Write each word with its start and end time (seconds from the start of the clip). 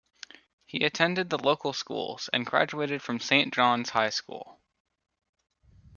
He 0.65 0.83
attended 0.83 1.29
the 1.29 1.37
local 1.37 1.73
schools 1.73 2.27
and 2.33 2.43
graduated 2.43 3.03
from 3.03 3.19
Saint 3.19 3.53
John's 3.53 3.91
high 3.91 4.09
school. 4.09 4.59